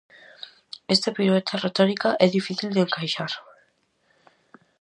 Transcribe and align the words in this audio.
Esta 0.95 1.13
pirueta 1.17 1.55
retórica 1.65 2.09
é 2.25 2.27
difícil 2.37 2.69
de 2.71 2.83
encaixar. 2.85 3.33